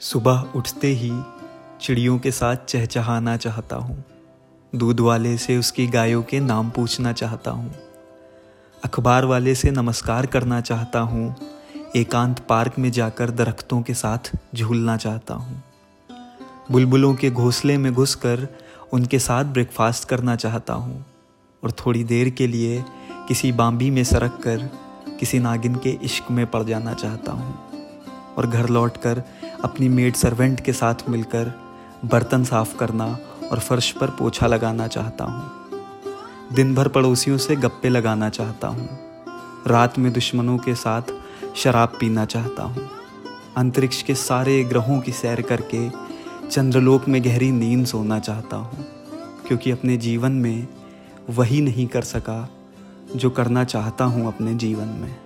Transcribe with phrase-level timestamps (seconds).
[0.00, 1.10] सुबह उठते ही
[1.80, 4.04] चिड़ियों के साथ चहचहाना चाहता हूँ।
[4.72, 7.72] दूध वाले से उसकी गायों के नाम पूछना चाहता हूँ।
[8.84, 11.34] अखबार वाले से नमस्कार करना चाहता हूँ।
[11.96, 15.62] एकांत पार्क में जाकर दरख्तों के साथ झूलना चाहता हूँ।
[16.70, 18.48] बुलबुलों के घोंसले में घुसकर
[18.92, 21.04] उनके साथ ब्रेकफास्ट करना चाहता हूँ
[21.62, 22.84] और थोड़ी देर के लिए
[23.28, 24.70] किसी बाम्बी में सरक कर
[25.20, 27.73] किसी नागिन के इश्क में पड़ जाना चाहता हूँ।
[28.38, 29.22] और घर लौटकर
[29.64, 31.52] अपनी मेड सर्वेंट के साथ मिलकर
[32.04, 33.06] बर्तन साफ़ करना
[33.52, 38.88] और फर्श पर पोछा लगाना चाहता हूँ। दिन भर पड़ोसियों से गप्पे लगाना चाहता हूँ।
[39.66, 41.12] रात में दुश्मनों के साथ
[41.56, 42.88] शराब पीना चाहता हूँ।
[43.56, 45.88] अंतरिक्ष के सारे ग्रहों की सैर करके
[46.50, 48.84] चंद्रलोक में गहरी नींद सोना चाहता हूँ,
[49.48, 50.66] क्योंकि अपने जीवन में
[51.30, 52.48] वही नहीं कर सका
[53.16, 55.23] जो करना चाहता हूँ अपने जीवन में।